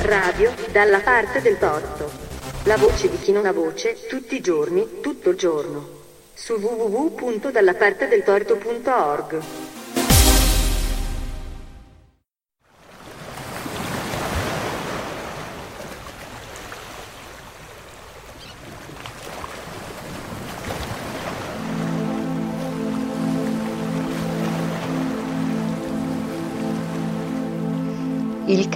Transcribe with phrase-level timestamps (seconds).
[0.00, 2.10] Radio dalla parte del torto.
[2.64, 5.88] La voce di chi non ha voce, tutti i giorni, tutto il giorno.
[6.34, 9.42] Su www.dallapartedeltorto.org.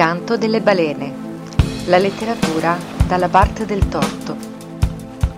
[0.01, 1.13] canto delle balene.
[1.85, 4.35] La letteratura dalla parte del torto.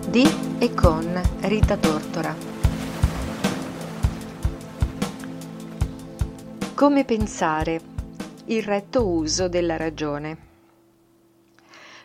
[0.07, 0.25] Di
[0.57, 2.33] e con Rita Tortora.
[6.73, 7.81] Come pensare?
[8.45, 10.37] Il retto uso della ragione.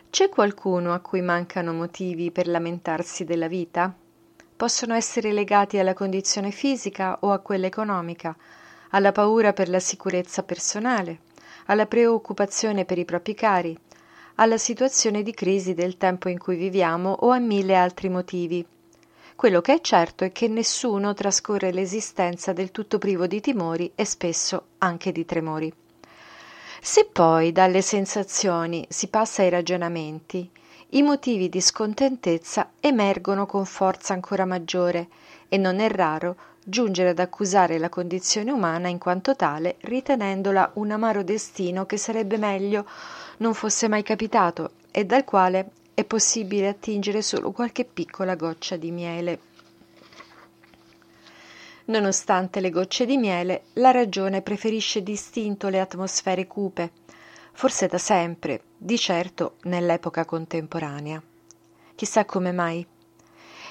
[0.09, 3.95] C'è qualcuno a cui mancano motivi per lamentarsi della vita?
[4.57, 8.35] Possono essere legati alla condizione fisica o a quella economica,
[8.89, 11.19] alla paura per la sicurezza personale,
[11.69, 13.77] alla preoccupazione per i propri cari,
[14.35, 18.65] alla situazione di crisi del tempo in cui viviamo o a mille altri motivi.
[19.35, 24.03] Quello che è certo è che nessuno trascorre l'esistenza del tutto privo di timori e
[24.03, 25.71] spesso anche di tremori.
[26.81, 30.49] Se poi dalle sensazioni si passa ai ragionamenti,
[30.89, 35.07] i motivi di scontentezza emergono con forza ancora maggiore
[35.47, 36.35] e non è raro
[36.69, 42.37] giungere ad accusare la condizione umana in quanto tale, ritenendola un amaro destino che sarebbe
[42.37, 42.85] meglio
[43.37, 48.91] non fosse mai capitato e dal quale è possibile attingere solo qualche piccola goccia di
[48.91, 49.39] miele.
[51.85, 56.91] Nonostante le gocce di miele, la ragione preferisce distinto le atmosfere cupe,
[57.51, 61.21] forse da sempre, di certo nell'epoca contemporanea.
[61.95, 62.85] Chissà come mai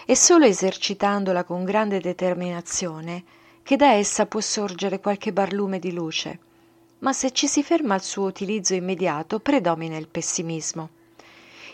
[0.08, 3.24] è solo esercitandola con grande determinazione
[3.62, 6.38] che da essa può sorgere qualche barlume di luce,
[7.00, 10.88] ma se ci si ferma al suo utilizzo immediato predomina il pessimismo,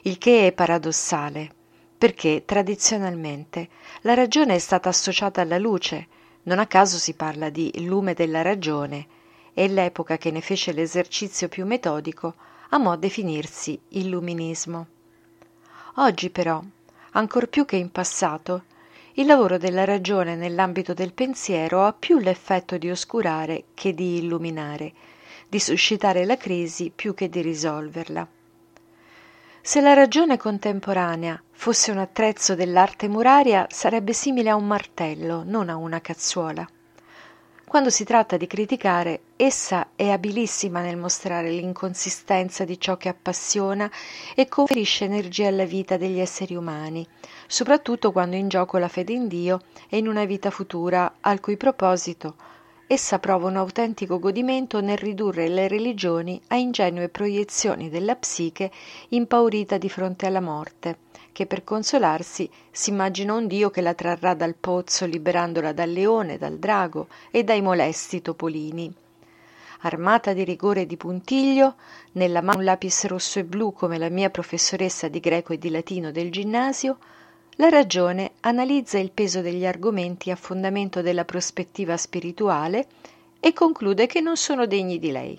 [0.03, 1.49] il che è paradossale,
[1.97, 3.69] perché tradizionalmente
[4.01, 6.09] la ragione è stata associata alla luce,
[6.43, 9.07] non a caso si parla di lume della ragione,
[9.55, 12.35] e l'epoca che ne fece l'esercizio più metodico
[12.71, 14.87] amò definirsi illuminismo.
[15.99, 16.61] Oggi però
[17.17, 18.65] ancor più che in passato,
[19.15, 24.93] il lavoro della ragione nell'ambito del pensiero ha più l'effetto di oscurare che di illuminare,
[25.49, 28.27] di suscitare la crisi più che di risolverla.
[29.61, 35.69] Se la ragione contemporanea fosse un attrezzo dell'arte muraria, sarebbe simile a un martello, non
[35.69, 36.69] a una cazzuola.
[37.67, 43.91] Quando si tratta di criticare, essa è abilissima nel mostrare l'inconsistenza di ciò che appassiona
[44.35, 47.07] e conferisce energia alla vita degli esseri umani,
[47.49, 51.41] soprattutto quando è in gioco la fede in Dio e in una vita futura al
[51.41, 52.37] cui proposito
[52.87, 58.71] essa prova un autentico godimento nel ridurre le religioni a ingenue proiezioni della psiche
[59.09, 61.04] impaurita di fronte alla morte
[61.35, 66.39] che per consolarsi si immagina un dio che la trarrà dal pozzo liberandola dal leone,
[66.39, 68.95] dal drago e dai molesti topolini.
[69.81, 71.75] Armata di rigore e di puntiglio,
[72.13, 75.71] nella mano un lapis rosso e blu come la mia professoressa di greco e di
[75.71, 76.99] latino del ginnasio,
[77.57, 82.87] la ragione analizza il peso degli argomenti a fondamento della prospettiva spirituale
[83.41, 85.37] e conclude che non sono degni di lei.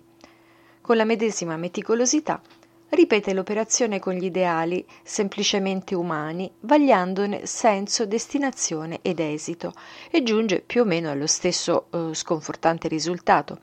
[0.81, 2.41] Con la medesima meticolosità
[2.89, 9.73] ripete l'operazione con gli ideali semplicemente umani, vagliandone senso, destinazione ed esito,
[10.09, 13.59] e giunge più o meno allo stesso eh, sconfortante risultato.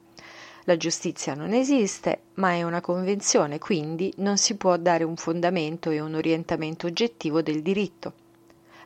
[0.64, 5.90] La giustizia non esiste, ma è una convenzione, quindi non si può dare un fondamento
[5.90, 8.12] e un orientamento oggettivo del diritto.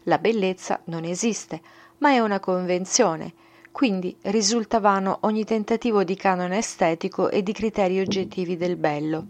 [0.05, 1.61] La bellezza non esiste,
[1.99, 3.35] ma è una convenzione,
[3.73, 9.27] quindi risulta vano ogni tentativo di canone estetico e di criteri oggettivi del bello.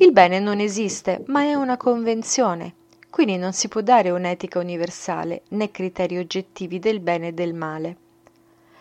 [0.00, 2.72] Il bene non esiste, ma è una convenzione,
[3.10, 7.96] quindi non si può dare un'etica universale né criteri oggettivi del bene e del male.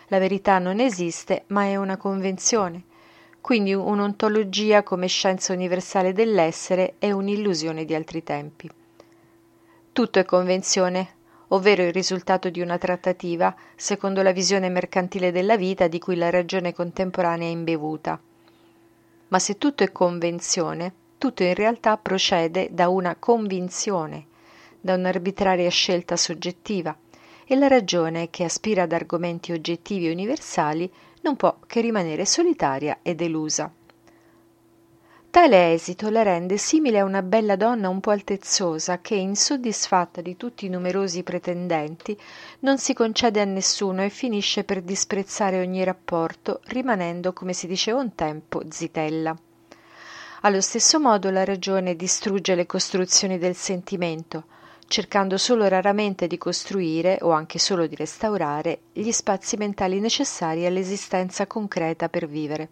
[0.10, 2.84] La verità non esiste, ma è una convenzione,
[3.42, 8.70] quindi un'ontologia come scienza universale dell'essere è un'illusione di altri tempi.
[9.92, 11.16] Tutto è convenzione,
[11.48, 16.30] ovvero il risultato di una trattativa, secondo la visione mercantile della vita di cui la
[16.30, 18.22] ragione contemporanea è imbevuta.
[19.30, 24.26] Ma se tutto è convenzione, tutto in realtà procede da una convinzione,
[24.80, 26.96] da un'arbitraria scelta soggettiva,
[27.46, 30.92] e la ragione, che aspira ad argomenti oggettivi e universali,
[31.22, 33.72] non può che rimanere solitaria e delusa.
[35.30, 40.36] Tale esito la rende simile a una bella donna un po' altezzosa che, insoddisfatta di
[40.36, 42.18] tutti i numerosi pretendenti,
[42.60, 48.00] non si concede a nessuno e finisce per disprezzare ogni rapporto, rimanendo, come si diceva
[48.00, 49.38] un tempo, zitella.
[50.42, 54.44] Allo stesso modo la ragione distrugge le costruzioni del sentimento,
[54.88, 61.48] cercando solo raramente di costruire, o anche solo di restaurare, gli spazi mentali necessari all'esistenza
[61.48, 62.70] concreta per vivere.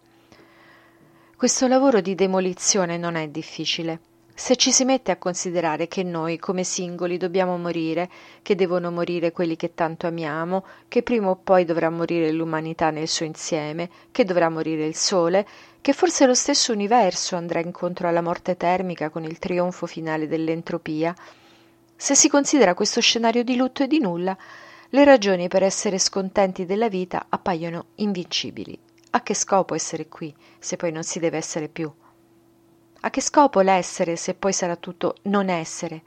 [1.35, 3.99] Questo lavoro di demolizione non è difficile.
[4.37, 8.09] Se ci si mette a considerare che noi, come singoli, dobbiamo morire,
[8.41, 13.07] che devono morire quelli che tanto amiamo, che prima o poi dovrà morire l'umanità nel
[13.07, 15.47] suo insieme, che dovrà morire il Sole,
[15.79, 21.15] che forse lo stesso universo andrà incontro alla morte termica con il trionfo finale dell'entropia,
[21.95, 24.37] se si considera questo scenario di lutto e di nulla,
[24.89, 28.77] le ragioni per essere scontenti della vita appaiono invincibili.
[29.11, 31.89] A che scopo essere qui, se poi non si deve essere più?
[33.05, 36.01] A che scopo l'essere, se poi sarà tutto non essere?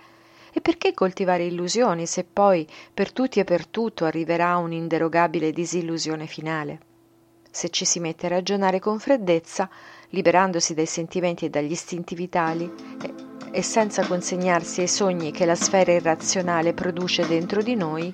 [0.52, 6.80] E perché coltivare illusioni, se poi per tutti e per tutto arriverà un'inderogabile disillusione finale?
[7.52, 9.70] Se ci si mette a ragionare con freddezza,
[10.08, 12.68] liberandosi dai sentimenti e dagli istinti vitali,
[13.52, 18.12] e, senza consegnarsi ai sogni che la sfera irrazionale produce dentro di noi,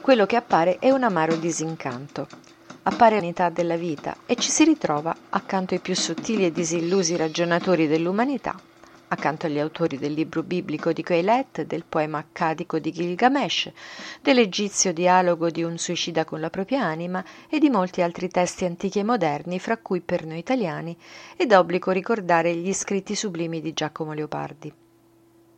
[0.00, 2.39] quello che appare è un amaro disincanto.
[2.82, 7.86] Appare l'unità della vita e ci si ritrova accanto ai più sottili e disillusi ragionatori
[7.86, 8.58] dell'umanità,
[9.08, 13.70] accanto agli autori del libro biblico di Coelet, del poema accadico di Gilgamesh,
[14.22, 19.00] dell'egizio dialogo di un suicida con la propria anima e di molti altri testi antichi
[19.00, 20.96] e moderni, fra cui per noi italiani
[21.36, 24.72] è d'obbligo ricordare gli scritti sublimi di Giacomo Leopardi.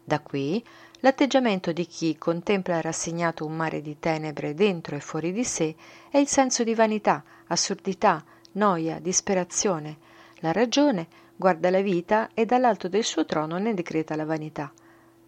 [0.04, 0.62] Da qui
[1.04, 5.75] L'atteggiamento di chi contempla rassegnato un mare di tenebre dentro e fuori di sé
[6.08, 9.96] è il senso di vanità, assurdità, noia, disperazione.
[10.37, 14.72] La ragione guarda la vita e dall'alto del suo trono ne decreta la vanità.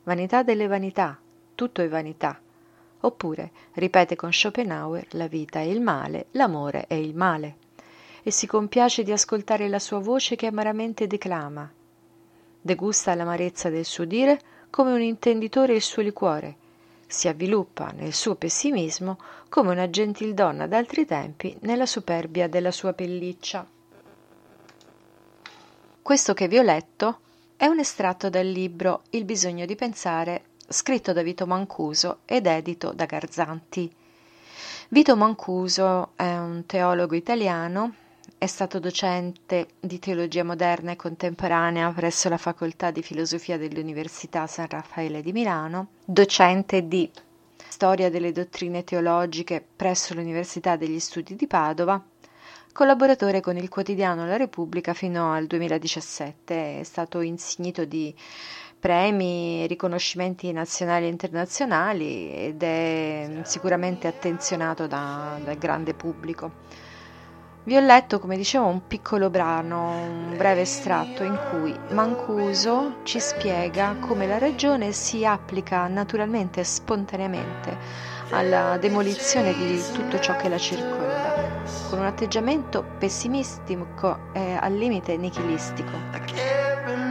[0.04, 1.18] Vanità delle vanità,
[1.56, 2.38] tutto è vanità.
[3.00, 7.56] Oppure, ripete con Schopenhauer, la vita è il male, l'amore è il male.
[8.22, 11.68] E si compiace di ascoltare la sua voce che amaramente declama.
[12.60, 14.38] Degusta l'amarezza del suo dire,
[14.74, 16.56] come un intenditore il suo liquore,
[17.06, 19.18] si avviluppa nel suo pessimismo
[19.48, 23.64] come una gentildonna d'altri tempi nella superbia della sua pelliccia.
[26.02, 27.20] Questo che vi ho letto
[27.54, 32.90] è un estratto dal libro Il bisogno di pensare, scritto da Vito Mancuso ed edito
[32.90, 33.94] da Garzanti.
[34.88, 37.94] Vito Mancuso è un teologo italiano
[38.44, 44.68] è stato docente di teologia moderna e contemporanea presso la Facoltà di Filosofia dell'Università San
[44.68, 47.10] Raffaele di Milano, docente di
[47.66, 51.98] storia delle dottrine teologiche presso l'Università degli Studi di Padova,
[52.70, 58.14] collaboratore con il quotidiano La Repubblica fino al 2017, è stato insignito di
[58.78, 66.83] premi riconoscimenti nazionali e internazionali ed è sicuramente attenzionato da, dal grande pubblico.
[67.66, 73.18] Vi ho letto, come dicevo, un piccolo brano, un breve estratto in cui Mancuso ci
[73.18, 77.74] spiega come la ragione si applica naturalmente e spontaneamente
[78.32, 85.16] alla demolizione di tutto ciò che la circonda, con un atteggiamento pessimistico e al limite
[85.16, 85.92] nichilistico.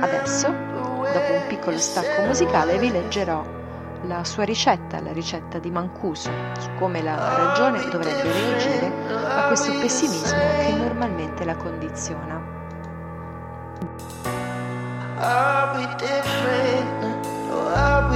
[0.02, 3.44] Adesso, dopo un piccolo stacco musicale, vi leggerò
[4.04, 6.30] la sua ricetta, la ricetta di Mancuso,
[6.60, 12.42] su come la ragione dovrebbe reagire a questo pessimismo che normalmente la condiziona.
[15.19, 18.10] Are we different or are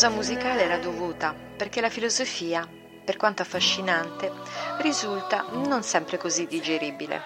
[0.00, 2.66] pausa musicale era dovuta perché la filosofia,
[3.04, 4.32] per quanto affascinante,
[4.78, 7.20] risulta non sempre così digeribile.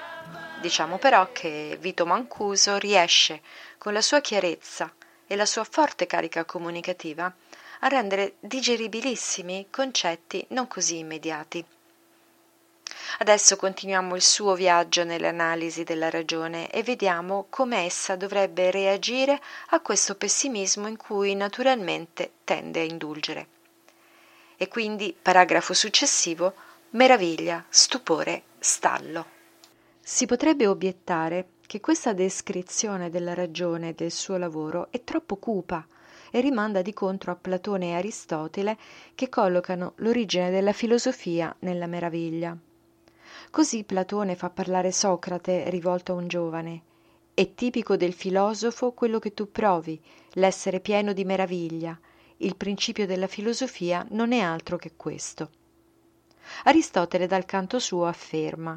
[0.61, 3.43] Diciamo però che Vito Mancuso riesce,
[3.78, 4.93] con la sua chiarezza
[5.25, 7.33] e la sua forte carica comunicativa,
[7.78, 11.64] a rendere digeribilissimi concetti non così immediati.
[13.18, 19.40] Adesso continuiamo il suo viaggio nell'analisi della ragione e vediamo come essa dovrebbe reagire
[19.71, 23.47] a questo pessimismo in cui naturalmente tende a indulgere.
[24.56, 26.54] E quindi, paragrafo successivo,
[26.90, 29.26] meraviglia, stupore, stallo.
[30.00, 35.87] Si potrebbe obiettare che questa descrizione della ragione e del suo lavoro è troppo cupa
[36.30, 38.76] e rimanda di contro a Platone e Aristotele
[39.14, 42.56] che collocano l'origine della filosofia nella meraviglia.
[43.54, 46.82] Così Platone fa parlare Socrate rivolto a un giovane.
[47.34, 51.96] È tipico del filosofo quello che tu provi, l'essere pieno di meraviglia.
[52.38, 55.50] Il principio della filosofia non è altro che questo.
[56.64, 58.76] Aristotele dal canto suo afferma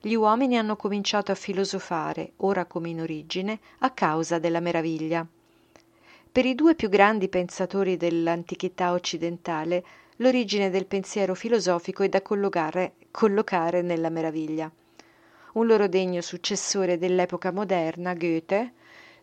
[0.00, 5.24] gli uomini hanno cominciato a filosofare, ora come in origine, a causa della meraviglia.
[6.32, 9.84] Per i due più grandi pensatori dell'antichità occidentale,
[10.16, 14.70] l'origine del pensiero filosofico è da collocare, collocare nella meraviglia.
[15.52, 18.72] Un loro degno successore dell'epoca moderna, Goethe,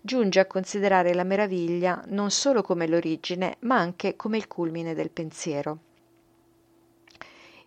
[0.01, 5.09] giunge a considerare la meraviglia non solo come l'origine, ma anche come il culmine del
[5.09, 5.77] pensiero.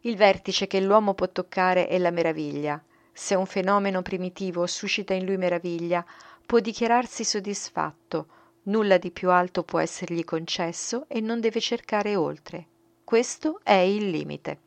[0.00, 2.80] Il vertice che l'uomo può toccare è la meraviglia.
[3.12, 6.04] Se un fenomeno primitivo suscita in lui meraviglia,
[6.44, 8.26] può dichiararsi soddisfatto,
[8.64, 12.66] nulla di più alto può essergli concesso e non deve cercare oltre.
[13.06, 14.58] Questo è il limite.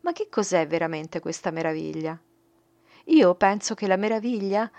[0.00, 2.18] Ma che cos'è veramente questa meraviglia?
[3.04, 4.70] Io penso che la meraviglia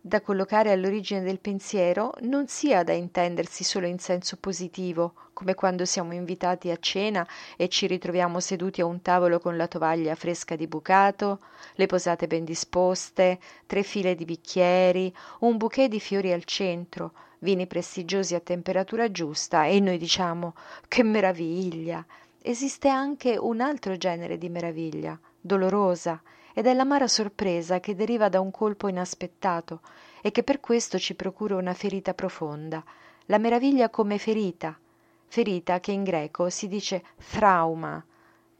[0.00, 5.84] da collocare all'origine del pensiero non sia da intendersi solo in senso positivo, come quando
[5.84, 10.56] siamo invitati a cena e ci ritroviamo seduti a un tavolo con la tovaglia fresca
[10.56, 11.40] di bucato,
[11.74, 17.66] le posate ben disposte, tre file di bicchieri, un bouquet di fiori al centro, vini
[17.66, 20.54] prestigiosi a temperatura giusta e noi diciamo
[20.88, 22.04] che meraviglia.
[22.40, 26.20] Esiste anche un altro genere di meraviglia, dolorosa,
[26.54, 29.80] ed è l'amara sorpresa che deriva da un colpo inaspettato
[30.20, 32.82] e che per questo ci procura una ferita profonda,
[33.26, 34.78] la meraviglia come ferita,
[35.26, 38.04] ferita che in greco si dice trauma,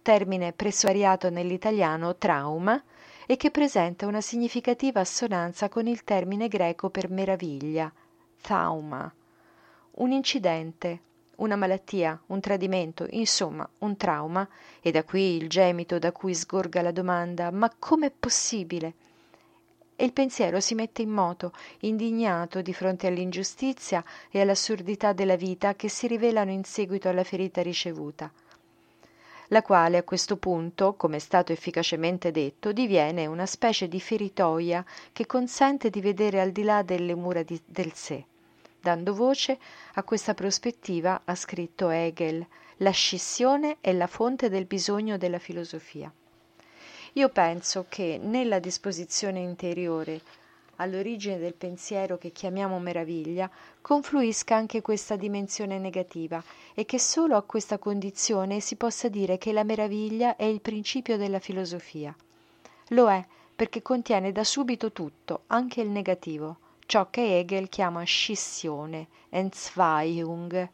[0.00, 2.82] termine presso variato nell'italiano trauma,
[3.26, 7.92] e che presenta una significativa assonanza con il termine greco per meraviglia,
[8.42, 9.10] trauma,
[9.92, 11.00] un incidente,
[11.36, 14.46] una malattia, un tradimento, insomma un trauma,
[14.82, 18.94] e da qui il gemito da cui sgorga la domanda ma com'è possibile?
[19.96, 25.74] E il pensiero si mette in moto, indignato di fronte all'ingiustizia e all'assurdità della vita
[25.74, 28.30] che si rivelano in seguito alla ferita ricevuta
[29.52, 34.82] la quale a questo punto, come è stato efficacemente detto, diviene una specie di feritoia
[35.12, 38.24] che consente di vedere al di là delle mura di, del sé.
[38.82, 39.60] Dando voce
[39.94, 42.44] a questa prospettiva ha scritto Hegel,
[42.78, 46.12] la scissione è la fonte del bisogno della filosofia.
[47.12, 50.20] Io penso che nella disposizione interiore
[50.76, 53.48] all'origine del pensiero che chiamiamo meraviglia,
[53.80, 56.42] confluisca anche questa dimensione negativa
[56.74, 61.16] e che solo a questa condizione si possa dire che la meraviglia è il principio
[61.16, 62.12] della filosofia.
[62.88, 63.24] Lo è
[63.54, 70.68] perché contiene da subito tutto, anche il negativo ciò che Hegel chiama scissione, Entzweiung.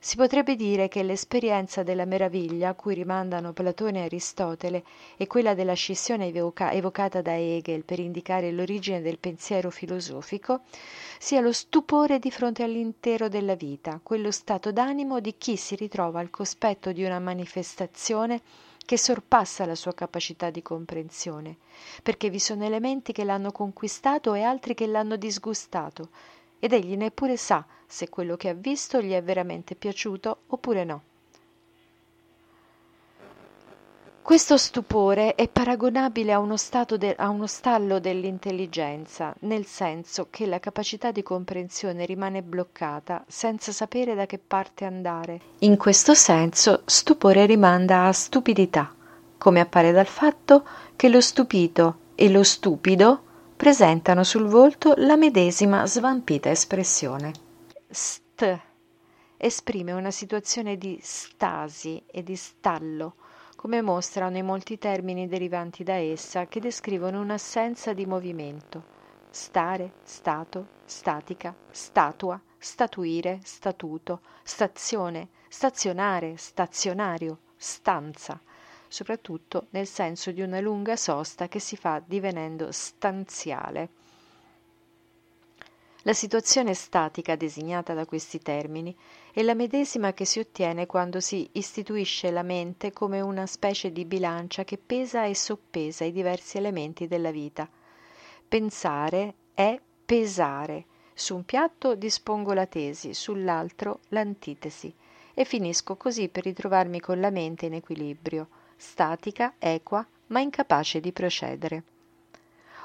[0.00, 4.84] Si potrebbe dire che l'esperienza della meraviglia a cui rimandano Platone e Aristotele
[5.16, 10.60] e quella della scissione evoca- evocata da Hegel per indicare l'origine del pensiero filosofico
[11.18, 16.20] sia lo stupore di fronte all'intero della vita, quello stato d'animo di chi si ritrova
[16.20, 18.40] al cospetto di una manifestazione
[18.88, 21.58] che sorpassa la sua capacità di comprensione,
[22.02, 26.08] perché vi sono elementi che l'hanno conquistato e altri che l'hanno disgustato,
[26.58, 31.02] ed egli neppure sa se quello che ha visto gli è veramente piaciuto oppure no.
[34.28, 36.56] Questo stupore è paragonabile a uno,
[36.98, 43.72] de- a uno, stallo dell'intelligenza, nel senso che la capacità di comprensione rimane bloccata senza
[43.72, 45.40] sapere da che parte andare.
[45.60, 48.94] In questo senso, stupore rimanda a stupidità,
[49.38, 50.62] come appare dal fatto
[50.94, 53.22] che lo stupito e lo stupido
[53.56, 57.32] presentano sul volto la medesima svampita espressione.
[57.88, 58.60] St
[59.38, 63.14] esprime una situazione di stasi e di stallo
[63.58, 68.84] come mostrano i molti termini derivanti da essa che descrivono un'assenza di movimento.
[69.30, 78.40] Stare, stato, statica, statua, statuire, statuto, stazione, stazionare, stazionario, stanza,
[78.86, 83.88] soprattutto nel senso di una lunga sosta che si fa divenendo stanziale.
[86.02, 88.96] La situazione statica designata da questi termini
[89.32, 94.04] è la medesima che si ottiene quando si istituisce la mente come una specie di
[94.04, 97.68] bilancia che pesa e soppesa i diversi elementi della vita.
[98.46, 100.84] Pensare è pesare.
[101.12, 104.94] Su un piatto dispongo la tesi, sull'altro l'antitesi
[105.34, 111.10] e finisco così per ritrovarmi con la mente in equilibrio, statica, equa, ma incapace di
[111.10, 111.82] procedere.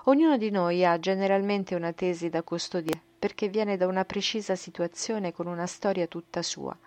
[0.05, 5.31] Ognuno di noi ha generalmente una tesi da custodire perché viene da una precisa situazione
[5.31, 6.77] con una storia tutta sua,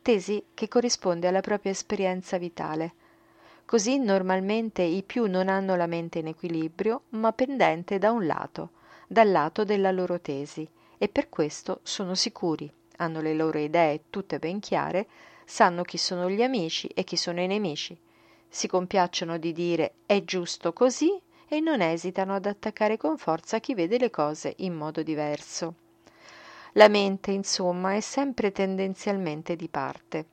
[0.00, 2.92] tesi che corrisponde alla propria esperienza vitale.
[3.64, 8.70] Così normalmente i più non hanno la mente in equilibrio, ma pendente da un lato,
[9.08, 14.38] dal lato della loro tesi, e per questo sono sicuri, hanno le loro idee tutte
[14.38, 15.08] ben chiare,
[15.44, 17.98] sanno chi sono gli amici e chi sono i nemici,
[18.48, 21.20] si compiacciono di dire è giusto così
[21.52, 25.74] e non esitano ad attaccare con forza chi vede le cose in modo diverso.
[26.72, 30.24] La mente, insomma, è sempre tendenzialmente di parte.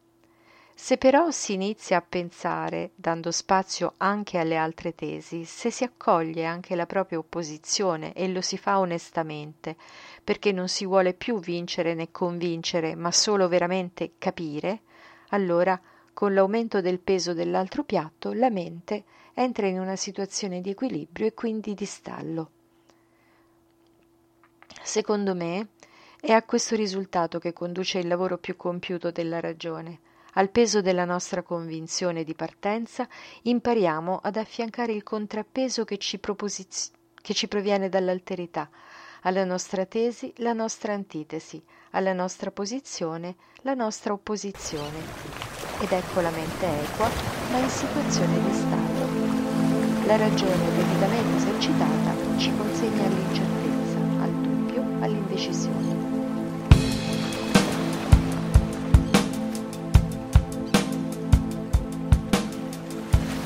[0.73, 6.45] Se però si inizia a pensare, dando spazio anche alle altre tesi, se si accoglie
[6.45, 9.75] anche la propria opposizione e lo si fa onestamente,
[10.23, 14.83] perché non si vuole più vincere né convincere, ma solo veramente capire,
[15.31, 15.77] allora,
[16.13, 19.03] con l'aumento del peso dell'altro piatto, la mente
[19.41, 22.49] entra in una situazione di equilibrio e quindi di stallo.
[24.83, 25.67] Secondo me,
[26.19, 29.99] è a questo risultato che conduce il lavoro più compiuto della ragione.
[30.33, 33.07] Al peso della nostra convinzione di partenza
[33.43, 38.69] impariamo ad affiancare il contrappeso che ci, proposiz- che ci proviene dall'alterità,
[39.21, 44.97] alla nostra tesi la nostra antitesi, alla nostra posizione la nostra opposizione.
[45.81, 47.09] Ed ecco la mente equa,
[47.51, 48.88] ma in situazione di stato.
[50.09, 55.95] La ragione debitamente esercitata ci consegna all'incertezza, al dubbio, all'indecisione.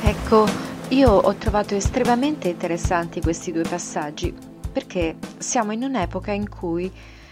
[0.04, 0.46] Ecco,
[0.88, 4.34] io ho trovato estremamente interessanti questi due passaggi
[4.72, 6.90] perché siamo in un'epoca in cui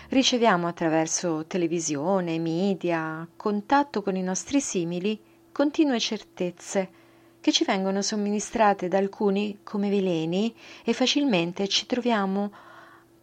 [0.10, 5.18] riceviamo attraverso televisione, media, contatto con i nostri simili
[5.54, 7.00] continue certezze
[7.42, 12.52] che ci vengono somministrate da alcuni come veleni e facilmente ci troviamo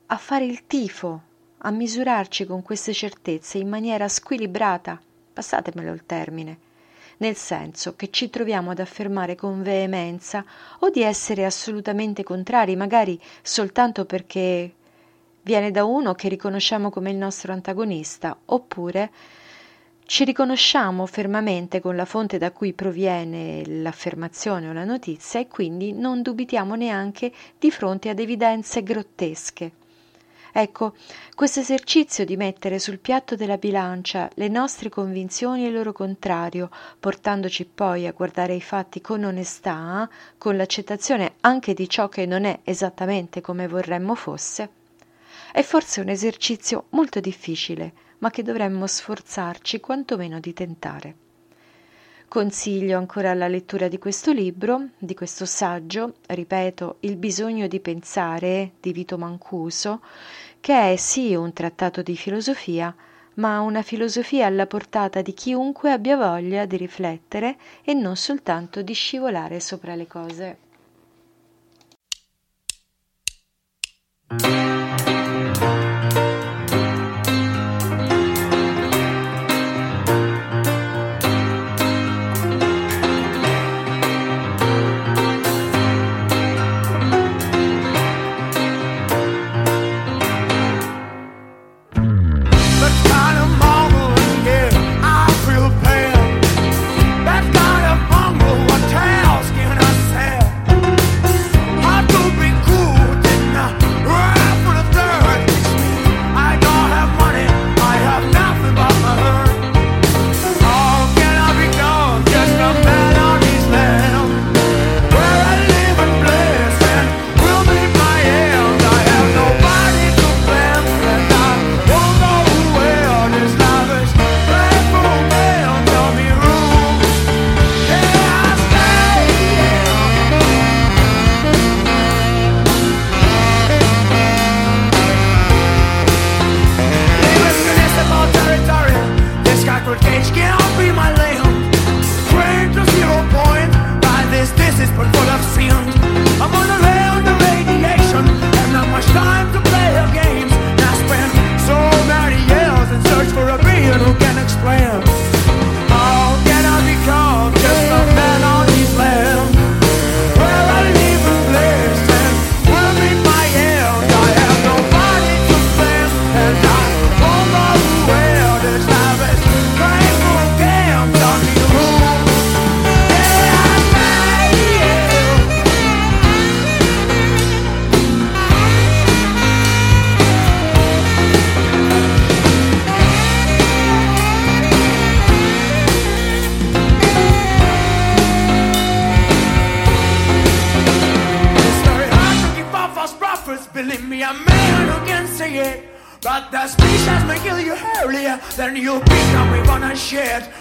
[0.07, 1.22] a fare il tifo,
[1.59, 5.00] a misurarci con queste certezze in maniera squilibrata,
[5.33, 6.59] passatemelo il termine,
[7.18, 10.44] nel senso che ci troviamo ad affermare con veemenza
[10.81, 14.74] o di essere assolutamente contrari, magari soltanto perché
[15.42, 19.11] viene da uno che riconosciamo come il nostro antagonista, oppure
[20.11, 25.92] ci riconosciamo fermamente con la fonte da cui proviene l'affermazione o la notizia e quindi
[25.92, 29.71] non dubitiamo neanche di fronte ad evidenze grottesche.
[30.51, 30.94] Ecco,
[31.35, 36.71] questo esercizio di mettere sul piatto della bilancia le nostre convinzioni e il loro contrario,
[36.99, 42.44] portandoci poi a guardare i fatti con onestà, con l'accettazione anche di ciò che non
[42.47, 44.71] è esattamente come vorremmo fosse,
[45.53, 51.14] è forse un esercizio molto difficile, ma che dovremmo sforzarci quantomeno di tentare.
[52.28, 58.72] Consiglio ancora la lettura di questo libro, di questo saggio, ripeto, Il bisogno di pensare
[58.81, 60.02] di Vito Mancuso,
[60.61, 62.94] che è sì un trattato di filosofia,
[63.37, 68.92] ma una filosofia alla portata di chiunque abbia voglia di riflettere e non soltanto di
[68.92, 70.59] scivolare sopra le cose.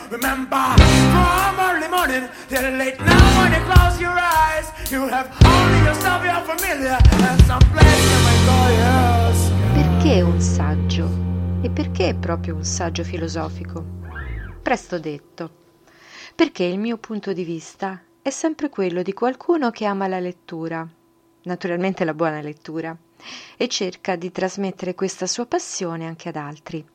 [0.10, 5.80] Remember, from early morning till late now when you close your eyes, you have only
[5.86, 8.58] yourself your familiar and some place you may go.
[9.73, 11.10] Perché un saggio?
[11.62, 13.84] E perché proprio un saggio filosofico?
[14.62, 15.50] Presto detto.
[16.36, 20.88] Perché il mio punto di vista è sempre quello di qualcuno che ama la lettura,
[21.43, 22.95] naturalmente la buona lettura,
[23.58, 26.86] e cerca di trasmettere questa sua passione anche ad altri.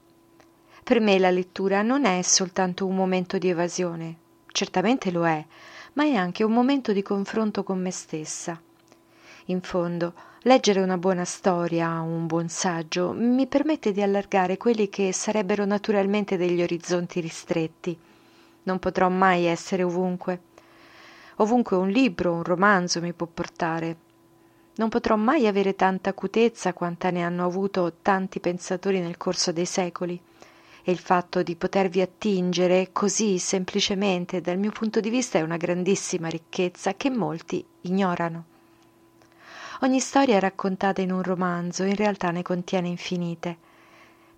[0.85, 4.17] Per me la lettura non è soltanto un momento di evasione,
[4.49, 5.43] certamente lo è,
[5.93, 8.61] ma è anche un momento di confronto con me stessa.
[9.47, 15.13] In fondo, leggere una buona storia, un buon saggio, mi permette di allargare quelli che
[15.13, 17.97] sarebbero naturalmente degli orizzonti ristretti.
[18.65, 20.41] Non potrò mai essere ovunque.
[21.37, 23.97] Ovunque un libro, un romanzo mi può portare,
[24.75, 29.67] non potrò mai avere tanta acutezza quanta ne hanno avuto tanti pensatori nel corso dei
[29.67, 30.21] secoli.
[30.85, 35.57] E il fatto di potervi attingere così semplicemente dal mio punto di vista è una
[35.57, 38.45] grandissima ricchezza che molti ignorano.
[39.83, 43.57] Ogni storia raccontata in un romanzo in realtà ne contiene infinite.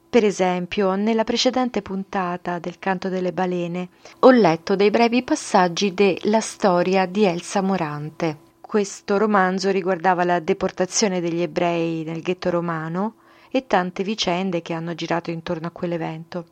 [0.09, 3.89] Per esempio, nella precedente puntata del Canto delle balene
[4.21, 10.41] ho letto dei brevi passaggi de La storia di Elsa Morante questo romanzo riguardava la
[10.41, 13.15] deportazione degli ebrei nel ghetto romano
[13.57, 16.45] e tante vicende che hanno girato intorno a quell'evento.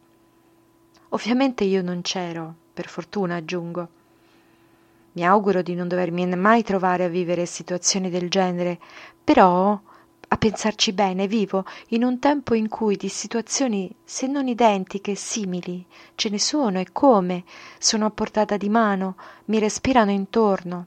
[1.08, 3.88] Ovviamente io non c'ero, per fortuna aggiungo.
[5.14, 8.78] Mi auguro di non dovermi mai trovare a vivere situazioni del genere,
[9.24, 9.76] però,
[10.28, 15.84] a pensarci bene, vivo in un tempo in cui di situazioni, se non identiche, simili,
[16.14, 17.42] ce ne sono e come,
[17.80, 20.86] sono a portata di mano, mi respirano intorno,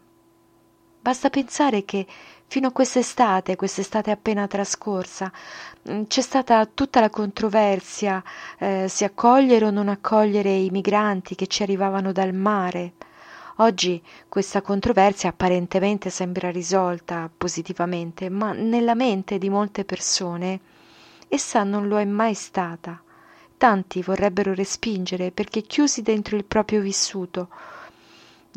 [1.06, 2.08] Basta pensare che
[2.47, 5.31] fino a quest'estate, quest'estate appena trascorsa,
[5.89, 8.23] mm, c'è stata tutta la controversia
[8.60, 12.93] eh, se accogliere o non accogliere i migranti che ci arrivavano dal mare.
[13.60, 20.60] Oggi questa controversia apparentemente sembra risolta positivamente, ma nella mente di molte persone
[21.27, 23.01] essa non lo è mai stata.
[23.58, 27.49] Tanti vorrebbero respingere perché chiusi dentro il proprio vissuto,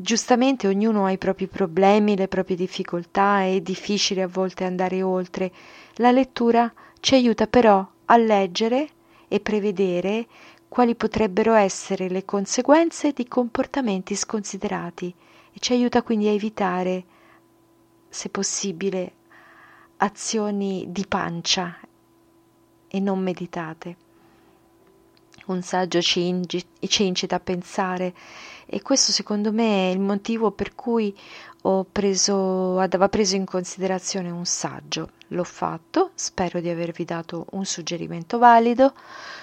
[0.01, 5.51] Giustamente ognuno ha i propri problemi, le proprie difficoltà, è difficile a volte andare oltre.
[5.95, 8.91] La lettura ci aiuta però a leggere
[9.27, 10.29] e prevedere
[10.69, 15.13] quali potrebbero essere le conseguenze di comportamenti sconsiderati
[15.53, 17.05] e ci aiuta quindi a evitare,
[18.09, 19.15] se possibile,
[19.97, 21.77] azioni di pancia
[22.87, 23.97] e non meditate.
[25.49, 28.13] Un saggio ci, ingi- ci incita a pensare
[28.67, 31.17] e questo secondo me è il motivo per cui
[31.63, 35.11] ho preso, andava preso in considerazione un saggio.
[35.29, 38.93] L'ho fatto, spero di avervi dato un suggerimento valido,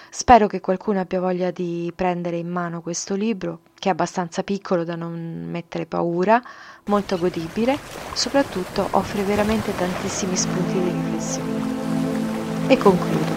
[0.08, 4.84] spero che qualcuno abbia voglia di prendere in mano questo libro, che è abbastanza piccolo
[4.84, 6.40] da non mettere paura,
[6.84, 7.76] molto godibile,
[8.12, 12.68] soprattutto offre veramente tantissimi spunti di riflessione.
[12.68, 13.34] E concludo.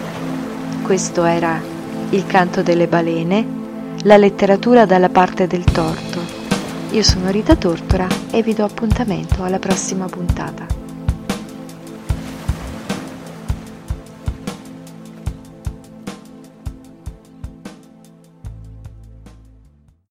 [0.82, 1.79] Questo era
[2.12, 3.46] Il canto delle balene
[4.02, 6.18] la letteratura dalla parte del torto.
[6.90, 10.79] Io sono Rita Tortora e vi do appuntamento alla prossima puntata.